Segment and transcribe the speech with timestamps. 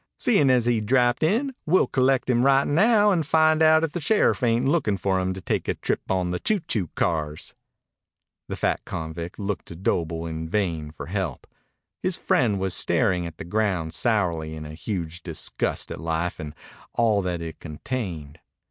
[0.17, 4.01] Seein' as he drapped in, we'll collect him right now and find out if the
[4.01, 7.53] sheriff ain't lookin' for him to take a trip on the choo choo cars."
[8.47, 11.45] The fat convict looked to Doble in vain for help.
[12.01, 16.55] His friend was staring at the ground sourly in a huge disgust at life and
[16.95, 18.39] all that it contained.